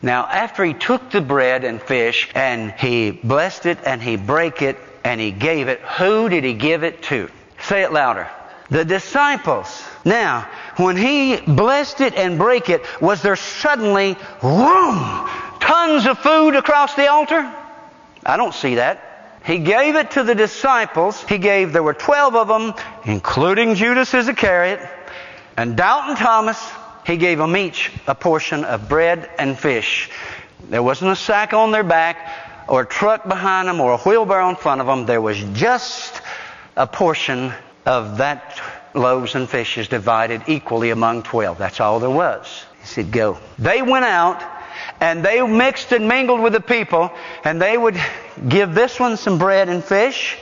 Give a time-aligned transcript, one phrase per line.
[0.00, 4.62] Now, after he took the bread and fish and he blessed it and he brake
[4.62, 7.28] it and he gave it, who did he give it to?
[7.62, 8.28] Say it louder.
[8.70, 9.82] The disciples.
[10.04, 16.54] Now, when he blessed it and brake it, was there suddenly, whoom, tons of food
[16.54, 17.52] across the altar?
[18.24, 19.40] I don't see that.
[19.44, 21.22] He gave it to the disciples.
[21.24, 22.74] He gave, there were 12 of them,
[23.04, 24.80] including Judas Iscariot
[25.56, 26.58] and Doubting Thomas.
[27.08, 30.10] He gave them each a portion of bread and fish.
[30.68, 34.50] There wasn't a sack on their back or a truck behind them or a wheelbarrow
[34.50, 35.06] in front of them.
[35.06, 36.20] There was just
[36.76, 37.54] a portion
[37.86, 38.60] of that
[38.92, 41.56] loaves and fishes divided equally among 12.
[41.56, 42.66] That's all there was.
[42.82, 43.38] He said, go.
[43.58, 44.42] They went out
[45.00, 47.10] and they mixed and mingled with the people
[47.42, 47.98] and they would
[48.46, 50.36] give this one some bread and fish,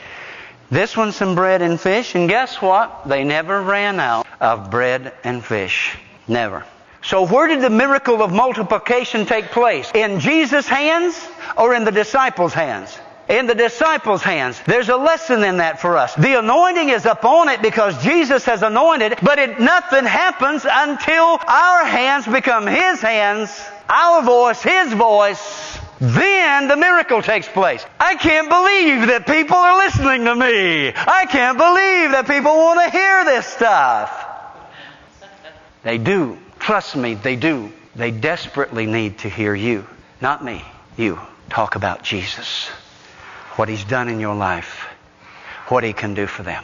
[0.69, 3.07] this one some bread and fish, and guess what?
[3.07, 5.97] They never ran out of bread and fish.
[6.29, 6.65] Never.
[7.03, 9.91] So where did the miracle of multiplication take place?
[9.95, 11.17] In Jesus' hands
[11.57, 12.99] or in the disciples' hands?
[13.29, 14.61] In the disciples' hands.
[14.67, 16.15] There's a lesson in that for us.
[16.15, 21.85] The anointing is upon it because Jesus has anointed, but it, nothing happens until our
[21.85, 23.51] hands become His hands,
[23.89, 25.79] our voice, His voice.
[26.01, 27.85] Then the miracle takes place.
[27.99, 30.93] I can't believe that people are listening to me.
[30.95, 34.26] I can't believe that people want to hear this stuff.
[35.83, 36.39] They do.
[36.59, 37.73] Trust me, they do.
[37.95, 39.87] They desperately need to hear you,
[40.21, 40.63] not me,
[40.97, 41.19] you,
[41.49, 42.69] talk about Jesus,
[43.57, 44.87] what He's done in your life,
[45.69, 46.63] what He can do for them.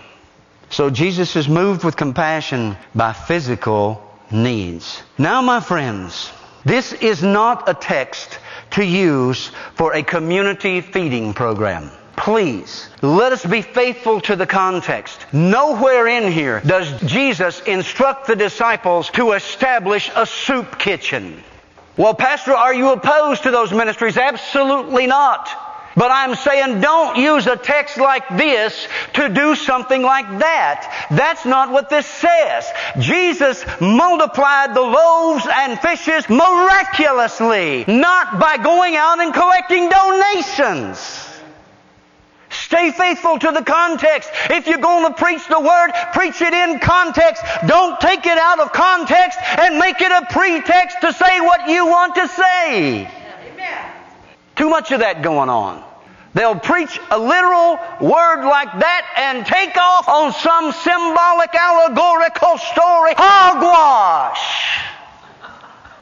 [0.69, 5.03] So Jesus is moved with compassion by physical needs.
[5.19, 6.31] Now, my friends,
[6.65, 8.39] this is not a text
[8.73, 11.91] to use for a community feeding program.
[12.23, 15.27] Please, let us be faithful to the context.
[15.33, 21.43] Nowhere in here does Jesus instruct the disciples to establish a soup kitchen.
[21.97, 24.17] Well, Pastor, are you opposed to those ministries?
[24.17, 25.49] Absolutely not.
[25.97, 31.09] But I'm saying don't use a text like this to do something like that.
[31.11, 32.69] That's not what this says.
[33.01, 41.32] Jesus multiplied the loaves and fishes miraculously, not by going out and collecting donations.
[42.73, 44.31] Stay faithful to the context.
[44.49, 47.45] If you're going to preach the Word, preach it in context.
[47.67, 51.85] Don't take it out of context and make it a pretext to say what you
[51.85, 53.01] want to say.
[53.01, 53.93] Amen.
[54.57, 55.85] Too much of that going on.
[56.33, 63.13] They'll preach a literal word like that and take off on some symbolic, allegorical story.
[63.19, 64.41] Hogwash!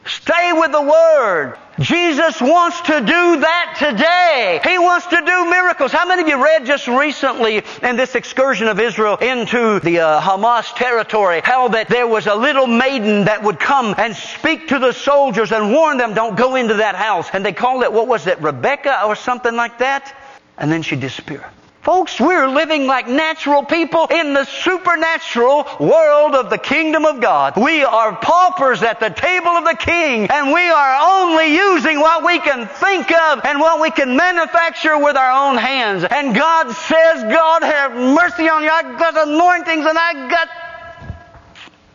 [0.05, 1.57] Stay with the Word.
[1.79, 4.59] Jesus wants to do that today.
[4.63, 5.91] He wants to do miracles.
[5.91, 10.21] How many of you read just recently in this excursion of Israel into the uh,
[10.21, 14.79] Hamas territory how that there was a little maiden that would come and speak to
[14.79, 17.29] the soldiers and warn them, don't go into that house.
[17.31, 20.13] And they called it, what was it, Rebecca or something like that?
[20.57, 21.45] And then she disappeared.
[21.83, 27.57] Folks, we're living like natural people in the supernatural world of the kingdom of God.
[27.57, 32.23] We are paupers at the table of the king, and we are only using what
[32.23, 36.03] we can think of and what we can manufacture with our own hands.
[36.03, 38.69] And God says, God have mercy on you.
[38.69, 40.49] I got anointings and I got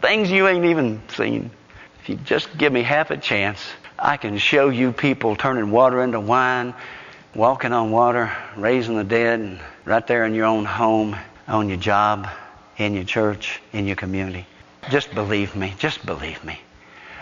[0.02, 1.52] things you ain't even seen.
[2.00, 3.64] If you just give me half a chance,
[3.96, 6.74] I can show you people turning water into wine,
[7.36, 11.16] walking on water, raising the dead, right there in your own home,
[11.46, 12.28] on your job,
[12.78, 14.46] in your church, in your community.
[14.90, 15.74] Just believe me.
[15.78, 16.58] Just believe me.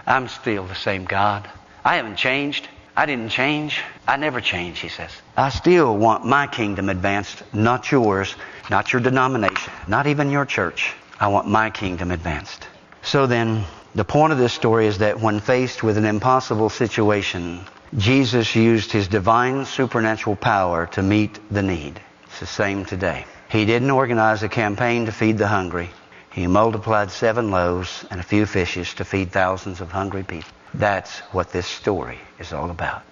[0.06, 1.48] I'm still the same God.
[1.84, 2.68] I haven't changed.
[2.96, 3.80] I didn't change.
[4.06, 5.10] I never change, he says.
[5.36, 8.36] I still want my kingdom advanced, not yours,
[8.70, 10.94] not your denomination, not even your church.
[11.18, 12.68] I want my kingdom advanced.
[13.02, 13.64] So then,
[13.94, 17.60] the point of this story is that when faced with an impossible situation,
[17.96, 22.00] Jesus used his divine supernatural power to meet the need.
[22.24, 23.24] It's the same today.
[23.48, 25.90] He didn't organize a campaign to feed the hungry.
[26.32, 30.50] He multiplied seven loaves and a few fishes to feed thousands of hungry people.
[30.74, 33.02] That's what this story is all about.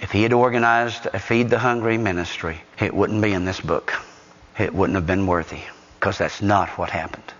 [0.00, 3.92] If he had organized a Feed the Hungry ministry, it wouldn't be in this book.
[4.58, 5.62] It wouldn't have been worthy
[5.98, 7.31] because that's not what happened.